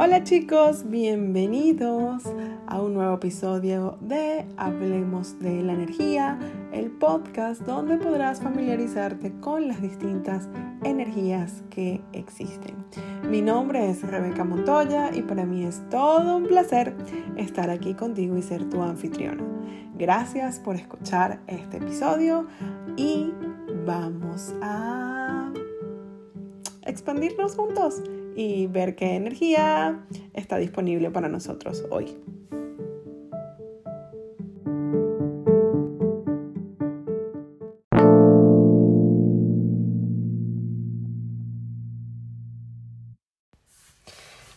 [0.00, 2.22] Hola chicos, bienvenidos
[2.68, 6.38] a un nuevo episodio de Hablemos de la Energía,
[6.72, 10.48] el podcast donde podrás familiarizarte con las distintas
[10.84, 12.76] energías que existen.
[13.28, 16.94] Mi nombre es Rebeca Montoya y para mí es todo un placer
[17.36, 19.42] estar aquí contigo y ser tu anfitriona.
[19.96, 22.46] Gracias por escuchar este episodio
[22.96, 23.32] y
[23.84, 25.52] vamos a
[26.86, 28.00] expandirnos juntos
[28.40, 32.16] y ver qué energía está disponible para nosotros hoy.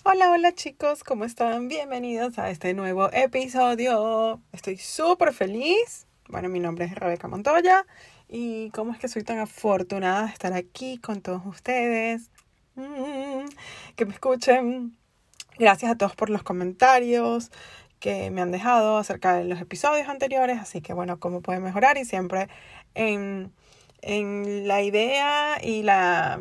[0.04, 1.68] Hola, hola chicos, ¿cómo están?
[1.68, 4.40] Bienvenidos a este nuevo episodio.
[4.52, 6.06] Estoy súper feliz.
[6.30, 7.88] Bueno, mi nombre es Rebeca Montoya
[8.30, 12.30] y cómo es que soy tan afortunada de estar aquí con todos ustedes
[12.76, 13.31] Mm,
[14.02, 14.98] que me escuchen.
[15.60, 17.52] Gracias a todos por los comentarios
[18.00, 20.58] que me han dejado acerca de los episodios anteriores.
[20.60, 22.48] Así que bueno, cómo pueden mejorar y siempre
[22.96, 23.54] en,
[24.02, 26.40] en la idea y la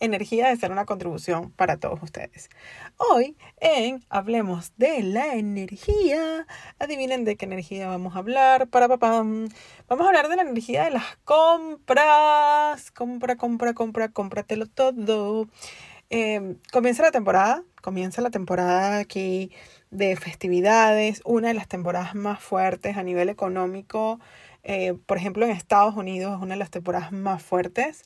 [0.00, 2.50] energía de ser una contribución para todos ustedes.
[2.96, 6.48] Hoy en Hablemos de la energía,
[6.80, 8.66] adivinen de qué energía vamos a hablar.
[8.66, 9.52] Para papá, vamos
[9.88, 12.90] a hablar de la energía de las compras.
[12.90, 15.48] Compra, compra, compra, cómpratelo todo.
[16.10, 19.52] Em, comienza la temporada, comienza la temporada aquí
[19.90, 24.18] de festividades, una de las temporadas más fuertes a nivel económico.
[24.62, 28.04] Eh, por ejemplo, en Estados Unidos es una de las temporadas más fuertes.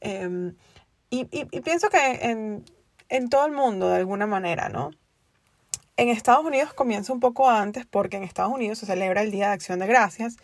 [0.00, 0.56] Em,
[1.10, 1.26] y,
[1.60, 2.64] pienso que en,
[3.08, 4.90] en todo el mundo, de alguna manera, ¿no?
[5.96, 9.48] En Estados Unidos comienza un poco antes porque en Estados Unidos se celebra el Día
[9.48, 10.36] de Acción de Gracias,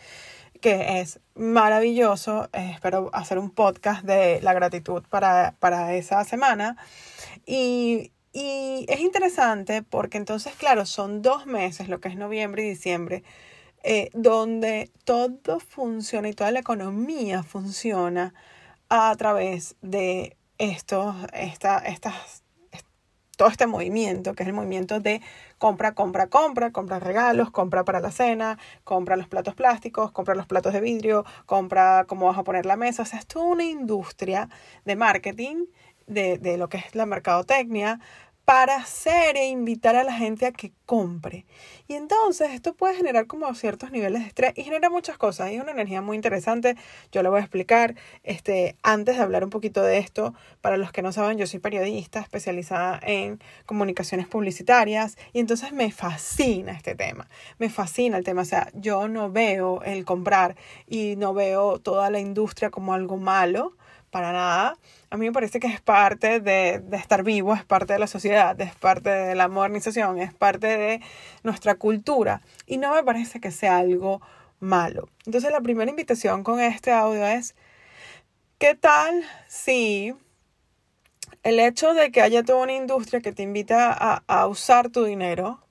[0.61, 2.49] que es maravilloso.
[2.53, 6.77] Eh, espero hacer un podcast de la gratitud para, para esa semana.
[7.47, 12.71] Y, y, es interesante porque entonces, claro, son dos meses, lo que es noviembre y
[12.71, 13.25] diciembre,
[13.83, 18.35] eh, donde todo funciona y toda la economía funciona
[18.91, 22.40] a través de esto, esta, estas,
[23.41, 25.23] todo este movimiento, que es el movimiento de
[25.57, 30.47] compra, compra, compra, compra regalos, compra para la cena, compra los platos plásticos, compra los
[30.47, 33.01] platos de vidrio, compra cómo vas a poner la mesa.
[33.01, 34.51] O sea, es toda una industria
[34.85, 35.65] de marketing,
[36.07, 37.99] de, de lo que es la mercadotecnia,
[38.45, 41.47] para hacer e invitar a la gente a que compre.
[41.87, 45.53] Y entonces esto puede generar como ciertos niveles de estrés y genera muchas cosas.
[45.53, 46.77] Y una energía muy interesante.
[47.13, 47.95] Yo lo voy a explicar.
[48.25, 51.61] Este, antes de hablar un poquito de esto, para los que no saben, yo soy
[51.61, 57.29] periodista especializada en comunicaciones publicitarias y entonces me fascina este tema.
[57.59, 58.43] Me fascina el tema.
[58.43, 60.57] O sea, yo no veo el comprar
[60.89, 63.77] y no veo toda la industria como algo malo
[64.11, 64.77] para nada.
[65.11, 68.61] A mí me parece que es parte de, estar vivo, es parte de la sociedad,
[68.61, 71.01] es parte de la modernización, es parte de
[71.43, 74.21] nuestra cultura y no me parece que sea algo
[74.61, 75.09] malo.
[75.27, 77.55] Entonces la primera invitación con este audio es,
[78.59, 80.15] ¿qué tal si
[81.43, 85.65] el hecho de que haya toda una industria que te invita a usar tu dinero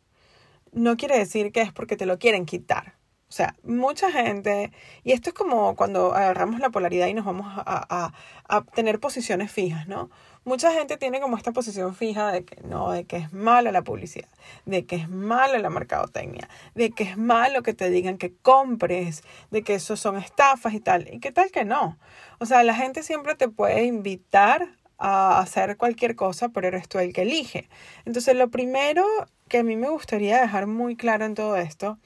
[0.71, 2.98] no quiere decir que es porque te lo quieren quitar?
[3.29, 4.71] O sea, mucha gente,
[5.03, 8.11] y esto es como cuando agarramos la polaridad y nos vamos a,
[8.47, 10.09] a, tener posiciones fijas, ¿no?
[10.45, 13.83] Mucha gente tiene como esta posición fija de que no, de que es mala la
[13.83, 14.29] publicidad,
[14.65, 19.23] de que es mala la mercadotecnia, de que es malo que te digan que compres,
[19.51, 21.07] de que eso son estafas y tal.
[21.13, 21.99] ¿Y qué tal que no?
[22.39, 26.97] O sea, la gente siempre te puede invitar a hacer cualquier cosa, pero eres tú
[26.97, 27.69] el que elige.
[28.05, 29.05] Entonces, lo primero
[29.47, 31.99] que a mí me gustaría dejar muy claro en todo esto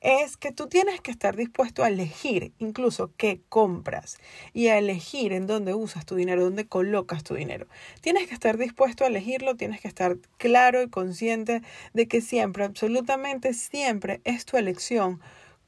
[0.00, 4.18] es que tú tienes que estar dispuesto a elegir incluso qué compras
[4.52, 7.66] y a elegir en dónde usas tu dinero, dónde colocas tu dinero.
[8.00, 12.64] Tienes que estar dispuesto a elegirlo, tienes que estar claro y consciente de que siempre,
[12.64, 15.20] absolutamente siempre es tu elección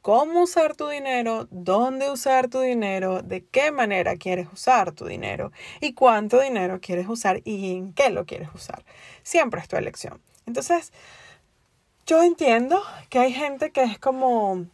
[0.03, 5.53] cómo usar tu dinero, dónde usar tu dinero, de qué manera quieres usar tu dinero
[5.81, 8.85] y cuánto dinero quieres usar y en qué lo quieres usar.
[9.23, 10.21] Siempre es tu elección.
[10.47, 10.93] Entonces,
[12.11, 14.67] yo entiendo que hay gente que es como,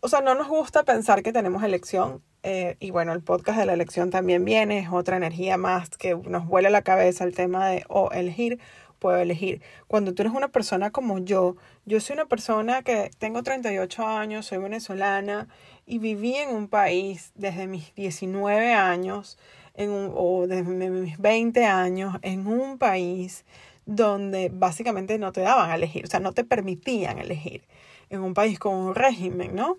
[0.00, 2.24] o sea, no nos gusta pensar que tenemos elección.
[2.42, 6.16] Eh, y bueno, el podcast de la elección también viene, es otra energía más que
[6.16, 8.58] nos vuela la cabeza el tema de, o elegir,
[8.98, 9.62] puedo elegir.
[9.86, 14.46] Cuando tú eres una persona como yo, yo soy una persona que tengo 38 años,
[14.46, 15.46] soy venezolana
[15.86, 19.38] y viví en un país desde mis 19 años
[19.74, 23.44] en un, o desde mis 20 años en un país
[23.86, 27.64] donde básicamente no te daban a elegir, o sea, no te permitían elegir
[28.10, 29.76] en un país con un régimen, ¿no?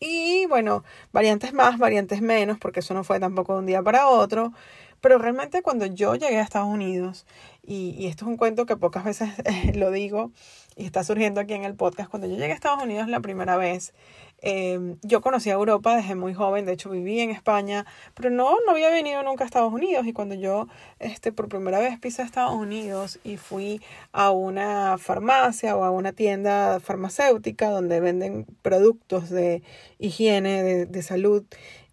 [0.00, 0.82] Y bueno,
[1.12, 4.52] variantes más, variantes menos, porque eso no fue tampoco de un día para otro,
[5.00, 7.26] Pero realmente cuando yo llegué a Estados Unidos,
[7.62, 9.30] y, y esto es un cuento que pocas veces
[9.74, 10.30] lo digo
[10.76, 13.56] y está surgiendo aquí en el podcast, cuando yo llegué a Estados Unidos la primera
[13.56, 13.92] vez,
[14.42, 18.56] Em, yo conocí a Europa desde muy joven, de hecho viví en España, pero no,
[18.64, 20.66] no había venido nunca a Estados Unidos y cuando yo
[20.98, 23.82] este, por primera vez pisé a Estados Unidos y fui
[24.12, 29.62] a una farmacia o a una tienda farmacéutica donde venden productos de
[29.98, 31.44] higiene, de, de salud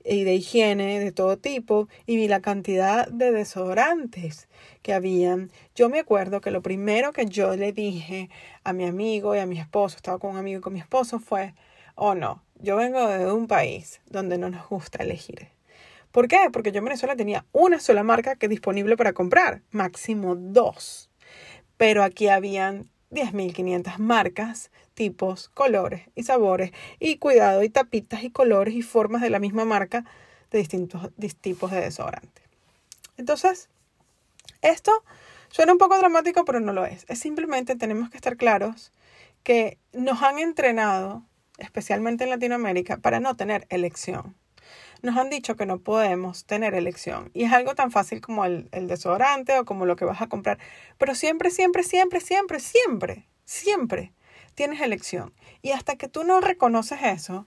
[0.08, 4.48] y de higiene de todo tipo y vi la cantidad de desodorantes
[4.82, 5.52] que habían.
[5.76, 8.30] Yo me acuerdo que lo primero que yo le dije
[8.64, 11.20] a mi amigo y a mi esposo, estaba con un amigo y con mi esposo,
[11.20, 11.54] fue
[11.96, 12.44] o no.
[12.60, 15.50] Yo vengo de un país donde no nos gusta elegir.
[16.12, 16.50] ¿Por qué?
[16.52, 21.10] Porque yo en Venezuela tenía una sola marca que disponible para comprar, máximo dos.
[21.76, 28.76] Pero aquí habían 10.500 marcas, tipos, colores y sabores, y cuidado, y tapitas y colores
[28.76, 30.06] y formas de la misma marca
[30.52, 31.12] de distintos
[31.42, 32.42] tipos de desodorante.
[33.18, 33.70] Entonces,
[34.62, 34.92] esto
[35.50, 37.06] suena un poco dramático, pero no lo es.
[37.08, 38.92] Es simplemente tenemos que estar claros
[39.44, 41.24] que nos han entrenado
[41.58, 44.36] especialmente en Latinoamérica, para no tener elección.
[45.02, 47.30] Nos han dicho que no podemos tener elección.
[47.34, 50.28] Y es algo tan fácil como el, el desodorante o como lo que vas a
[50.28, 50.58] comprar.
[50.98, 54.14] Pero siempre, siempre, siempre, siempre, siempre, siempre
[54.56, 55.34] tienes elección.
[55.62, 57.46] Y hasta que tú no reconoces eso,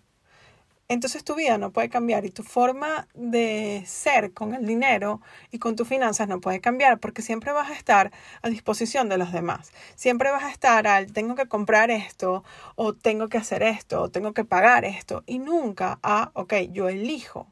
[0.90, 5.20] entonces tu vida no puede cambiar y tu forma de ser con el dinero
[5.52, 8.10] y con tus finanzas no puede cambiar porque siempre vas a estar
[8.42, 9.70] a disposición de los demás.
[9.94, 12.42] Siempre vas a estar al tengo que comprar esto
[12.74, 16.88] o tengo que hacer esto o tengo que pagar esto y nunca a, ok, yo
[16.88, 17.46] elijo.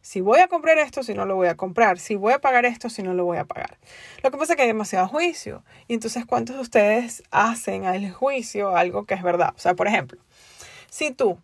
[0.00, 1.98] Si voy a comprar esto, si no lo voy a comprar.
[1.98, 3.78] Si voy a pagar esto, si no lo voy a pagar.
[4.22, 5.64] Lo que pasa es que hay demasiado juicio.
[5.88, 9.52] Y entonces, ¿cuántos de ustedes hacen al juicio algo que es verdad?
[9.56, 10.20] O sea, por ejemplo,
[10.90, 11.38] si tú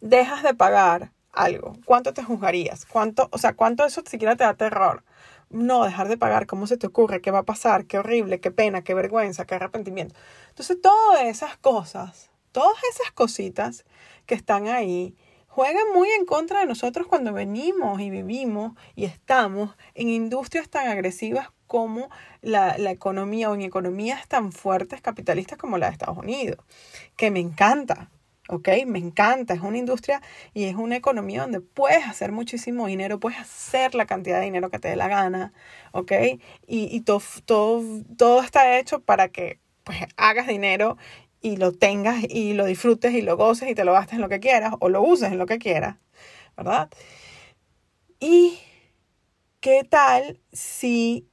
[0.00, 2.86] dejas de pagar algo, ¿cuánto te juzgarías?
[2.86, 5.04] ¿Cuánto, o sea, cuánto eso siquiera te da terror?
[5.48, 7.20] No, dejar de pagar, ¿cómo se te ocurre?
[7.20, 7.86] ¿Qué va a pasar?
[7.86, 10.14] Qué horrible, qué pena, qué vergüenza, qué arrepentimiento.
[10.48, 13.84] Entonces, todas esas cosas, todas esas cositas
[14.26, 15.16] que están ahí,
[15.48, 20.88] juegan muy en contra de nosotros cuando venimos y vivimos y estamos en industrias tan
[20.88, 22.10] agresivas como
[22.42, 26.64] la, la, economía o en economías tan fuertes capitalistas como la de Estados Unidos,
[27.16, 28.10] que me encanta,
[28.86, 30.20] Me encanta, es una industria
[30.54, 34.70] y es una economía donde puedes hacer muchísimo dinero, puedes hacer la cantidad de dinero
[34.70, 35.52] que te dé la gana,
[35.92, 36.12] ¿ok?
[36.66, 37.82] Y, y todo, todo,
[38.16, 40.96] todo está hecho para que pues hagas dinero
[41.40, 44.28] y lo tengas y lo disfrutes y lo goces y te lo gastes en lo
[44.28, 45.96] que quieras o lo uses en lo que quieras,
[46.56, 46.90] ¿verdad?
[48.18, 48.58] Y
[49.60, 51.28] qué tal si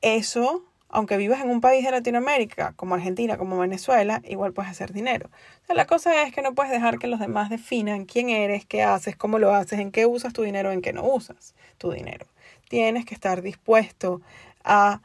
[0.00, 4.92] eso aunque vivas en un país de Latinoamérica, como Argentina, como Venezuela, igual puedes hacer
[4.92, 5.28] dinero.
[5.68, 9.16] la cosa es que no puedes dejar que los demás definan quién eres, qué haces,
[9.16, 12.26] cómo lo haces, en qué usas tu dinero, en qué no usas tu dinero.
[12.68, 14.22] Tienes que estar dispuesto
[14.62, 15.02] a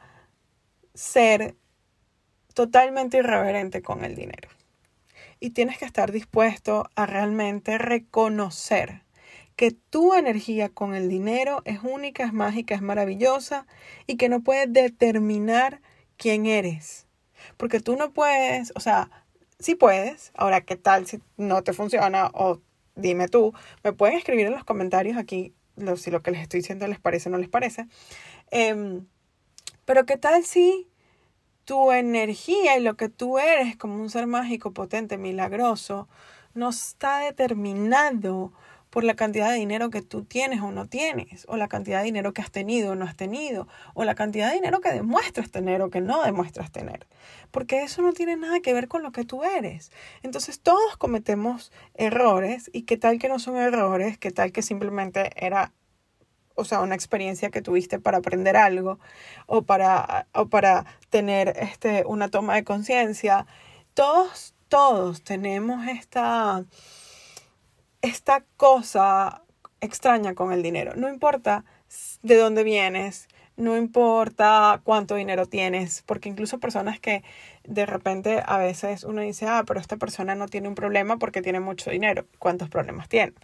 [0.94, 1.56] ser
[2.54, 4.48] totalmente irreverente con el dinero.
[5.40, 9.02] Y tienes que estar dispuesto a realmente reconocer
[9.60, 13.66] que tu energía con el dinero es única, es mágica, es maravillosa
[14.06, 15.82] y que no puedes determinar
[16.16, 17.06] quién eres.
[17.58, 19.10] Porque tú no puedes, o sea,
[19.58, 22.62] sí puedes, ahora qué tal si no te funciona o
[22.96, 23.52] dime tú,
[23.84, 25.52] me pueden escribir en los comentarios aquí
[25.96, 27.86] si lo que les estoy diciendo les parece o no les parece.
[28.50, 29.08] Em,
[29.84, 30.88] pero qué tal si
[31.66, 36.08] tu energía y lo que tú eres como un ser mágico, potente, milagroso,
[36.54, 38.54] no está determinado
[38.90, 42.04] por la cantidad de dinero que tú tienes o no tienes, o la cantidad de
[42.04, 45.50] dinero que has tenido o no has tenido, o la cantidad de dinero que demuestras
[45.50, 47.06] tener o que no demuestras tener,
[47.50, 49.92] porque eso no tiene nada que ver con lo que tú eres.
[50.22, 55.30] Entonces todos cometemos errores y qué tal que no son errores, qué tal que simplemente
[55.36, 55.72] era
[56.56, 58.98] o sea, una experiencia que tuviste para aprender algo
[59.46, 63.46] o para, o para tener este, una toma de conciencia.
[63.94, 66.64] Todos, todos tenemos esta,
[68.02, 69.42] esta cosa
[69.80, 70.92] extraña con el dinero.
[70.96, 71.64] No importa
[72.22, 77.22] de dónde vienes, no importa cuánto dinero tienes, porque incluso personas que
[77.64, 81.42] de repente a veces uno dice, ah, pero esta persona no tiene un problema porque
[81.42, 82.26] tiene mucho dinero.
[82.38, 83.34] ¿Cuántos problemas tiene?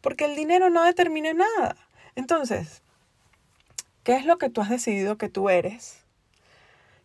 [0.00, 1.76] Porque el dinero no determina nada.
[2.14, 2.82] Entonces,
[4.04, 6.04] ¿qué es lo que tú has decidido que tú eres?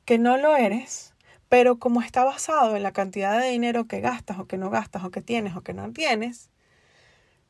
[0.06, 1.14] Que no lo eres,
[1.50, 5.04] pero como está basado en la cantidad de dinero que gastas o que no gastas
[5.04, 6.52] o que tienes o que no tienes,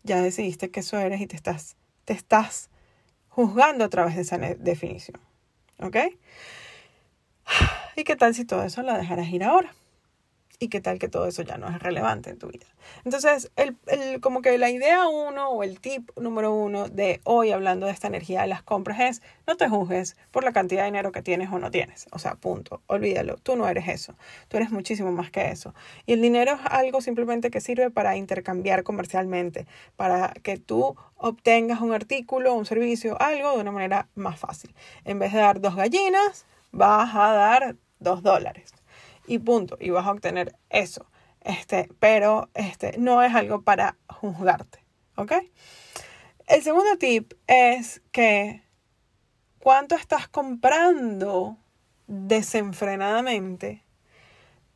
[0.10, 2.70] ya decidiste que eso eres y te estás, te estás
[3.30, 5.22] juzgando a través de esa definición.
[5.80, 5.96] ¿Ok?
[7.96, 9.74] ¿Y qué tal si todo eso lo dejaras ir ahora?
[10.60, 12.66] Y qué tal que todo eso ya no es relevante en tu vida.
[13.06, 17.52] Entonces, el, el, como que la idea uno o el tip número uno de hoy
[17.52, 20.88] hablando de esta energía de las compras es no te juzgues por la cantidad de
[20.88, 22.08] dinero que tienes o no tienes.
[22.12, 24.16] O sea, punto, olvídalo, tú no eres eso,
[24.50, 25.74] tú eres muchísimo más que eso.
[26.06, 31.80] Y el dinero es algo simplemente que sirve para intercambiar comercialmente, para que tú obtengas
[31.80, 34.76] un artículo, un servicio, algo de una manera más fácil.
[35.06, 38.79] En vez de dar dos gallinas, vas a dar dos dólares
[39.30, 41.06] y punto, y vas a obtener eso.
[41.42, 44.84] Este, pero este, no es algo para juzgarte,
[45.16, 45.34] ¿ok?
[46.48, 48.64] El segundo tip es que
[49.60, 51.58] cuánto estás comprando
[52.08, 53.84] desenfrenadamente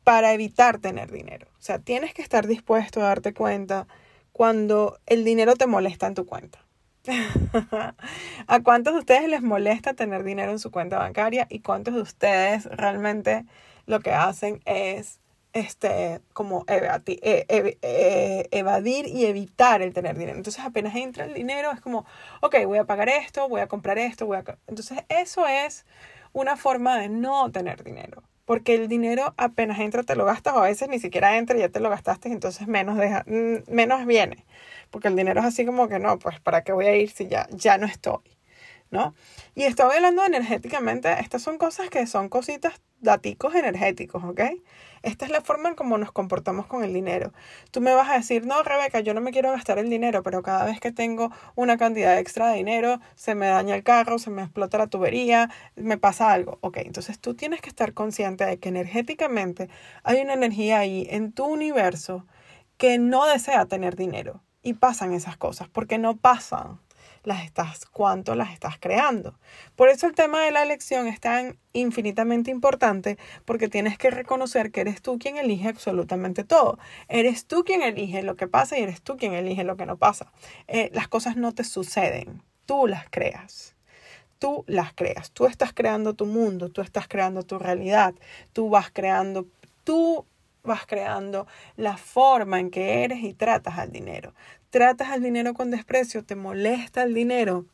[0.04, 1.48] para evitar tener dinero.
[1.58, 3.88] O sea, tienes que estar dispuesto a darte cuenta
[4.32, 6.60] cuando el dinero te molesta en tu cuenta.
[8.46, 12.02] ¿A cuántos de ustedes les molesta tener dinero en su cuenta bancaria y cuántos de
[12.02, 13.44] ustedes realmente
[13.86, 15.20] lo que hacen es
[15.54, 20.36] este, como evadir, e, e, evadir y evitar el tener dinero.
[20.36, 22.04] Entonces apenas entra el dinero es como,
[22.42, 24.44] ok, voy a pagar esto, voy a comprar esto, voy a...
[24.66, 25.86] Entonces eso es
[26.32, 28.22] una forma de no tener dinero.
[28.44, 31.60] Porque el dinero apenas entra te lo gastas o a veces ni siquiera entra y
[31.60, 34.44] ya te lo gastaste entonces menos, deja, menos viene.
[34.90, 37.26] Porque el dinero es así como que no, pues ¿para qué voy a ir si
[37.28, 38.33] ya, ya no estoy?
[38.90, 39.14] ¿No?
[39.54, 44.40] Y estoy hablando energéticamente, estas son cosas que son cositas, daticos energéticos, ¿ok?
[45.02, 47.32] Esta es la forma en cómo nos comportamos con el dinero.
[47.70, 50.42] Tú me vas a decir, no, Rebeca, yo no me quiero gastar el dinero, pero
[50.42, 54.30] cada vez que tengo una cantidad extra de dinero, se me daña el carro, se
[54.30, 56.58] me explota la tubería, me pasa algo.
[56.62, 59.68] Ok, entonces tú tienes que estar consciente de que energéticamente
[60.02, 62.26] hay una energía ahí en tu universo
[62.78, 64.42] que no desea tener dinero.
[64.62, 66.80] Y pasan esas cosas, porque no pasan
[67.24, 69.38] las estás, cuánto las estás creando.
[69.76, 74.70] Por eso el tema de la elección es tan infinitamente importante porque tienes que reconocer
[74.70, 76.78] que eres tú quien elige absolutamente todo.
[77.08, 79.96] Eres tú quien elige lo que pasa y eres tú quien elige lo que no
[79.96, 80.32] pasa.
[80.68, 83.74] Eh, las cosas no te suceden, tú las creas.
[84.38, 88.14] Tú las creas, tú estás creando tu mundo, tú estás creando tu realidad,
[88.52, 89.46] tú vas creando,
[89.84, 90.26] tú
[90.64, 94.34] vas creando la forma en que eres y tratas al dinero
[94.74, 97.64] tratas al dinero con desprecio, te molesta el dinero,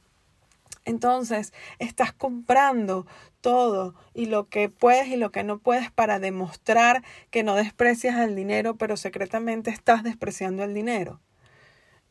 [0.85, 3.07] entonces estás comprando
[3.41, 8.19] todo y lo que puedes y lo que no puedes para demostrar que no desprecias
[8.19, 11.23] el dinero, pero secretamente estás despreciando el dinero.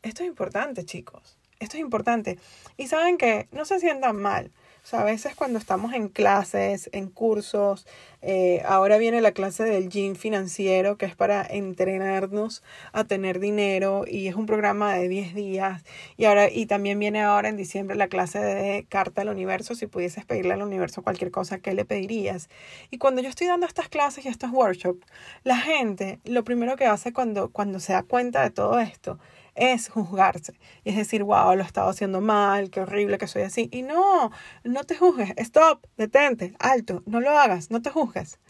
[0.02, 1.38] Esto es importante, chicos.
[1.60, 2.40] Esto es importante.
[2.76, 4.50] Y saben que no se sientan mal
[4.92, 7.86] a veces cuando estamos en clases, en cursos,
[8.22, 14.04] eh, ahora viene la clase del gym financiero, que es para entrenarnos a tener dinero
[14.06, 15.84] y es un programa de 10 días.
[16.16, 19.86] Y, ahora, y también viene ahora en diciembre la clase de carta al universo, si
[19.86, 22.48] pudieses pedirle al universo cualquier cosa, ¿qué le pedirías?
[22.90, 25.06] Y cuando yo estoy dando estas clases y estos workshops,
[25.44, 29.18] la gente lo primero que hace cuando, cuando se da cuenta de todo esto
[29.60, 30.54] es juzgarse.
[30.82, 33.68] Y es decir, wow, lo he estado haciendo mal, qué horrible que soy así.
[33.70, 34.32] Y no,
[34.64, 38.40] no te juzgues, stop, detente, alto, no lo hagas, no te juzgues.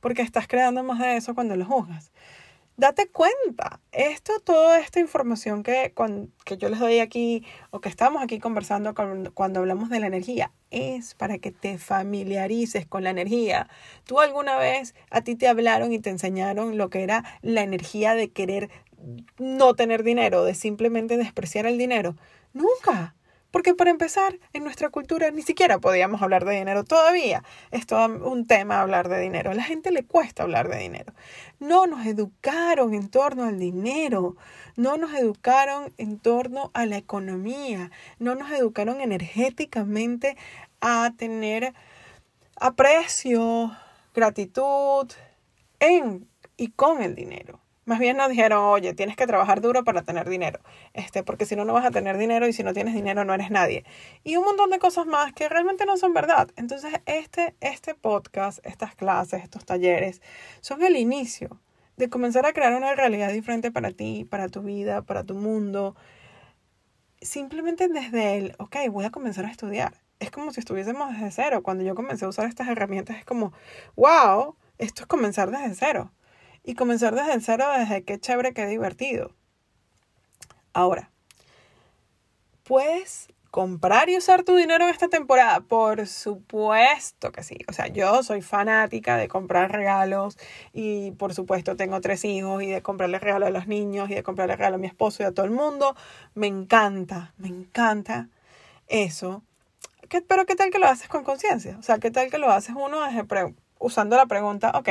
[0.00, 2.12] Porque estás creando más de eso cuando lo juzgas.
[2.76, 5.92] Date cuenta, esto, toda esta información que,
[6.44, 8.94] que yo les doy aquí o que estamos aquí conversando
[9.34, 13.68] cuando hablamos de la energía es para que te familiarices con la energía.
[14.04, 18.14] ¿Tú alguna vez a ti te hablaron y te enseñaron lo que era la energía
[18.14, 18.70] de querer
[19.38, 22.16] no tener dinero, de simplemente despreciar el dinero.
[22.52, 23.14] Nunca.
[23.50, 27.42] Porque para empezar, en nuestra cultura ni siquiera podíamos hablar de dinero todavía.
[27.70, 29.50] Es todo un tema hablar de dinero.
[29.50, 31.14] A la gente le cuesta hablar de dinero.
[31.58, 34.36] No nos educaron en torno al dinero.
[34.76, 37.90] No nos educaron en torno a la economía.
[38.18, 40.36] No nos educaron energéticamente
[40.82, 41.72] a tener
[42.56, 43.72] aprecio,
[44.14, 45.10] gratitud
[45.80, 46.28] en
[46.58, 47.60] y con el dinero.
[47.88, 50.60] Más bien nos dijeron, oye, tienes que trabajar duro para tener dinero,
[50.92, 53.32] este, porque si no, no vas a tener dinero y si no tienes dinero no
[53.32, 53.82] eres nadie.
[54.24, 56.50] Y un montón de cosas más que realmente no son verdad.
[56.56, 60.20] Entonces, este, este podcast, estas clases, estos talleres,
[60.60, 61.62] son el inicio
[61.96, 65.96] de comenzar a crear una realidad diferente para ti, para tu vida, para tu mundo.
[67.22, 69.94] Simplemente desde el, ok, voy a comenzar a estudiar.
[70.20, 71.62] Es como si estuviésemos desde cero.
[71.62, 73.54] Cuando yo comencé a usar estas herramientas es como,
[73.96, 76.12] wow, esto es comenzar desde cero
[76.64, 79.34] y comenzar desde el cero, desde qué chévere, qué divertido.
[80.72, 81.10] Ahora,
[82.62, 85.60] ¿puedes comprar y usar tu dinero en esta temporada?
[85.60, 87.58] Por supuesto que sí.
[87.68, 90.38] O sea, yo soy fanática de comprar regalos
[90.72, 94.22] y por supuesto tengo tres hijos y de comprarle regalos a los niños y de
[94.22, 95.96] comprarle regalos a mi esposo y a todo el mundo.
[96.34, 98.28] Me encanta, me encanta
[98.88, 99.42] eso.
[100.28, 101.76] pero ¿qué tal que lo haces con conciencia?
[101.78, 102.98] O sea, ¿qué tal que lo haces uno
[103.78, 104.88] usando la pregunta, ok,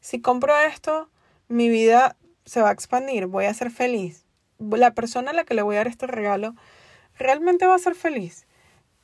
[0.00, 1.10] si compro esto,
[1.48, 4.24] mi vida se va a expandir, voy a ser feliz.
[4.58, 6.54] La persona a la que le voy a dar este regalo
[7.18, 8.46] realmente va a ser feliz.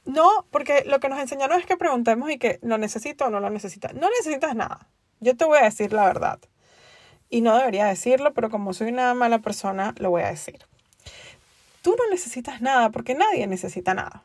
[0.04, 3.40] No, porque lo que nos enseñaron es que preguntemos y que lo necesito o no
[3.40, 3.94] lo necesitas.
[3.94, 4.88] No necesitas nada.
[5.20, 6.38] Yo te voy a decir la verdad.
[7.30, 10.58] Y no debería decirlo, pero como soy una mala persona, lo voy a decir.
[11.82, 14.22] Tú no necesitas nada porque nadie necesita nada.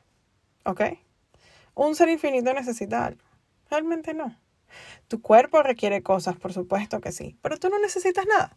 [0.66, 0.82] ¿Ok?
[1.76, 3.24] Un ser infinito necesita algo.
[3.70, 4.36] Realmente no.
[5.08, 8.56] Tu cuerpo requiere cosas, por supuesto que sí, pero tú no necesitas nada.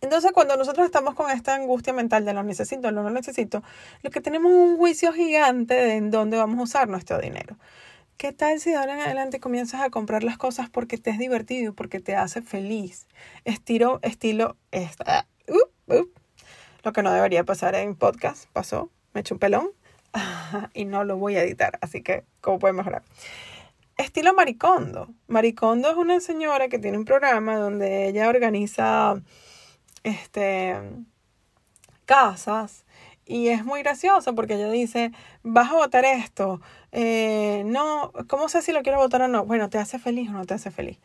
[0.00, 3.62] Entonces, cuando nosotros estamos con esta angustia mental de lo necesito, lo no necesito,
[4.02, 7.56] lo que tenemos es un juicio gigante de en dónde vamos a usar nuestro dinero.
[8.16, 11.18] ¿Qué tal si de ahora en adelante comienzas a comprar las cosas porque te es
[11.18, 13.06] divertido, porque te hace feliz?
[13.44, 16.08] Estilo, estilo, uh, uh.
[16.82, 19.70] lo que no debería pasar en podcast, pasó, me eché un pelón
[20.74, 23.02] y no lo voy a editar, así que, ¿cómo puede mejorar?
[23.96, 25.08] Estilo Maricondo.
[25.28, 29.20] Maricondo es una señora que tiene un programa donde ella organiza
[30.02, 30.76] este,
[32.06, 32.84] casas
[33.24, 38.62] y es muy gracioso porque ella dice, vas a votar esto, eh, no, ¿cómo sé
[38.62, 39.44] si lo quiero votar o no?
[39.44, 40.98] Bueno, ¿te hace feliz o no te hace feliz?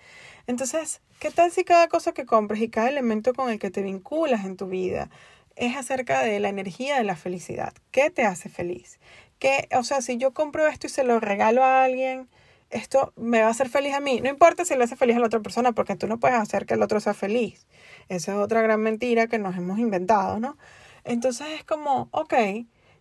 [0.48, 3.84] Entonces, ¿qué tal si cada cosa que compres y cada elemento con el que te
[3.84, 5.10] vinculas en tu vida
[5.56, 7.74] es acerca de la energía de la felicidad?
[7.92, 9.00] ¿Qué te hace feliz?
[9.40, 12.28] ¿Qué, o sea, si yo compro esto y se lo regalo a alguien,
[12.70, 14.20] esto me va a hacer feliz a mí.
[14.22, 16.66] No importa si le hace feliz a la otra persona, porque tú no puedes hacer
[16.66, 17.68] que el otro sea feliz.
[18.10, 20.58] Esa es otra gran mentira que nos hemos inventado, ¿no?
[21.04, 22.34] Entonces es como, ok,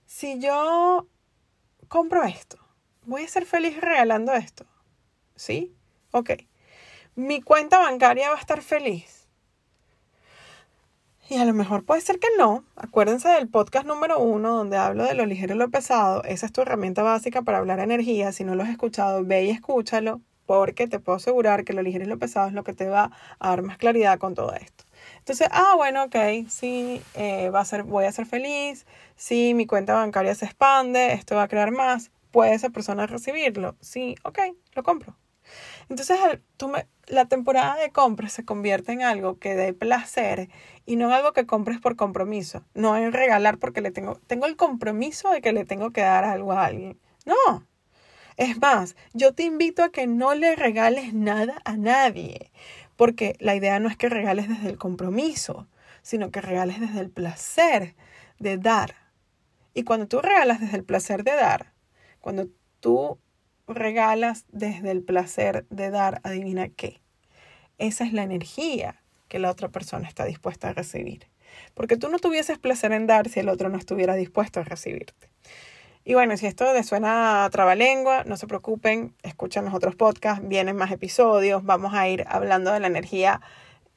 [0.07, 1.09] si yo
[1.89, 2.59] compro esto,
[3.05, 4.67] voy a ser feliz regalando esto.
[5.35, 5.75] ¿Sí?
[6.13, 6.31] Ok.
[7.15, 9.16] Mi cuenta bancaria va a estar feliz.
[11.29, 12.65] Y a lo mejor puede ser que no.
[12.77, 16.23] Acuérdense del podcast número uno donde hablo de lo ligero y lo pesado.
[16.23, 18.31] Esa es tu herramienta básica para hablar energía.
[18.31, 22.05] Si no lo has escuchado, ve y escúchalo porque te puedo asegurar que lo ligero
[22.05, 24.85] y lo pesado es lo que te va a dar más claridad con todo esto.
[25.19, 29.67] Entonces, ah, bueno, ok, sí, eh, va a ser, voy a ser feliz, sí, mi
[29.67, 33.77] cuenta bancaria se expande, esto va a crear más, ¿puede esa persona recibirlo?
[33.81, 34.39] Sí, ok,
[34.75, 35.17] lo compro.
[35.89, 36.19] Entonces,
[36.57, 40.49] tú me, la temporada de compras se convierte en algo que dé placer
[40.85, 44.47] y no en algo que compres por compromiso, no en regalar porque le tengo, tengo
[44.47, 46.99] el compromiso de que le tengo que dar algo a alguien.
[47.25, 47.67] No.
[48.37, 52.53] Es más, yo te invito a que no le regales nada a nadie,
[52.97, 55.69] porque la idea no es que regales desde el compromiso,
[56.03, 57.95] sino que regales desde el placer
[58.39, 58.95] de dar.
[59.73, 61.73] Y cuando tú regalas desde el placer de dar,
[62.21, 62.49] cuando
[62.81, 63.19] tú
[63.67, 67.01] regalas desde el placer de dar, adivina qué.
[67.79, 71.27] Esa es la energía que la otra persona está dispuesta a recibir.
[71.75, 75.29] Porque tú no tuvieses placer en dar si el otro no estuviera dispuesto a recibirte.
[76.05, 80.47] Y bueno, si esto les suena a trabalengua, no se preocupen, escuchen los otros podcasts,
[80.47, 83.41] vienen más episodios, vamos a ir hablando de la energía.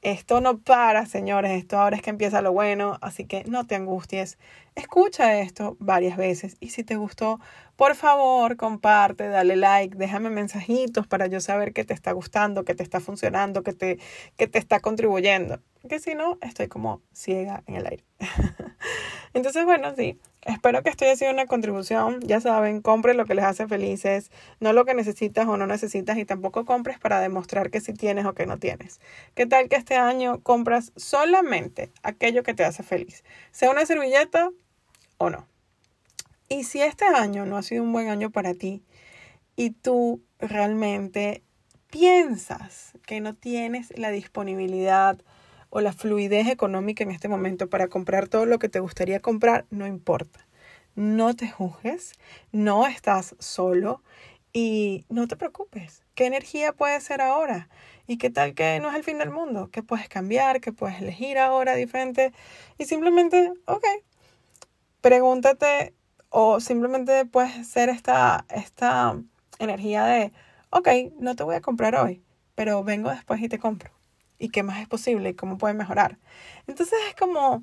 [0.02, 3.76] Esto no para, señores, esto ahora es que empieza lo bueno, así que no te
[3.76, 4.38] angusties.
[4.74, 7.40] Escucha esto varias veces y si te gustó,
[7.76, 12.74] por favor, comparte, dale like, déjame mensajitos para yo saber que te está gustando, que
[12.74, 13.98] te está funcionando, que te,
[14.36, 15.60] que te está contribuyendo.
[15.88, 18.04] Que si no, estoy como ciega en el aire.
[19.34, 22.20] Entonces, bueno, sí, Espero que esto haya sido una contribución.
[22.22, 26.16] Ya saben, compren lo que les hace felices, no lo que necesitas o no necesitas
[26.16, 29.00] y tampoco compres para demostrar que sí tienes o que no tienes.
[29.34, 33.22] ¿Qué tal que este año compras solamente aquello que te hace feliz?
[33.50, 34.50] Sea una servilleta
[35.20, 35.46] o no.
[36.48, 38.82] Y si este año no ha sido un buen año para ti
[39.54, 41.44] y tú realmente
[41.90, 45.20] piensas que no tienes la disponibilidad,
[45.70, 49.66] o la fluidez económica en este momento para comprar todo lo que te gustaría comprar,
[49.70, 50.46] no importa.
[50.96, 52.14] No te juzgues,
[52.50, 54.02] no estás solo
[54.52, 56.02] y no te preocupes.
[56.16, 57.68] ¿Qué energía puede ser ahora?
[58.08, 59.70] ¿Y qué tal que no es el fin del mundo?
[59.70, 60.60] ¿Qué puedes cambiar?
[60.60, 62.32] ¿Qué puedes elegir ahora diferente?
[62.76, 63.84] Y simplemente, ok,
[65.00, 65.94] pregúntate
[66.28, 69.20] o simplemente puedes ser esta, esta
[69.58, 70.32] energía de,
[70.70, 72.22] ok, no te voy a comprar hoy,
[72.54, 73.90] pero vengo después y te compro
[74.40, 76.18] y qué más es posible y cómo puede mejorar.
[76.66, 77.62] Entonces es como,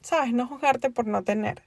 [0.00, 0.32] ¿sabes?
[0.32, 1.64] No juzgarte por no tener.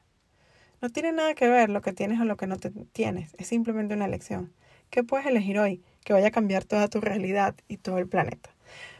[0.81, 3.35] No tiene nada que ver lo que tienes o lo que no te tienes.
[3.37, 4.53] Es simplemente una elección.
[4.89, 8.55] ¿Qué puedes elegir hoy que vaya a cambiar toda tu realidad y todo el planeta?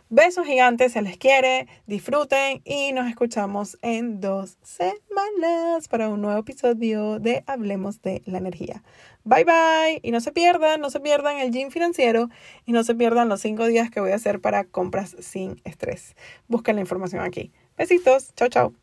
[0.10, 6.40] Besos gigantes, se les quiere, disfruten y nos escuchamos en dos semanas para un nuevo
[6.40, 8.84] episodio de Hablemos de la Energía.
[9.26, 12.30] Bye bye y no se pierdan, no se pierdan el gym financiero
[12.66, 16.16] y no se pierdan los cinco días que voy a hacer para compras sin estrés.
[16.48, 17.52] Busquen la información aquí.
[17.78, 18.74] Besitos, chao chao.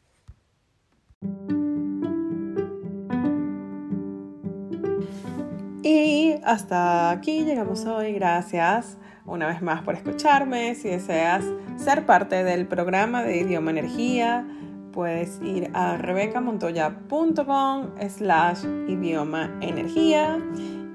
[5.83, 8.13] Y hasta aquí llegamos hoy.
[8.13, 10.75] Gracias una vez más por escucharme.
[10.75, 11.45] Si deseas
[11.77, 14.47] ser parte del programa de Idioma Energía,
[14.93, 20.39] puedes ir a rebecamontoya.com slash idioma energía.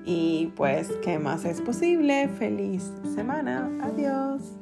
[0.05, 2.29] Y pues, ¿qué más es posible?
[2.29, 3.69] Feliz semana.
[3.81, 4.58] Adiós.